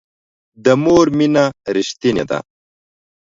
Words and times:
د 0.63 0.65
مور 0.83 1.05
مینه 1.17 1.45
ریښتینې 1.75 2.23
ده 2.29 2.39